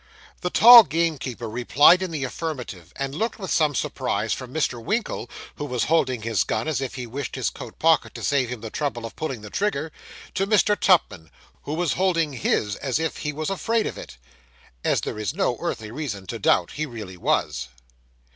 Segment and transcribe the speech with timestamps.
[0.39, 4.83] The tall gamekeeper replied in the affirmative, and looked with some surprise from Mr.
[4.83, 8.49] Winkle, who was holding his gun as if he wished his coat pocket to save
[8.49, 9.91] him the trouble of pulling the trigger,
[10.33, 10.75] to Mr.
[10.75, 11.29] Tupman,
[11.65, 14.17] who was holding his as if he was afraid of it
[14.83, 17.67] as there is no earthly reason to doubt he really was.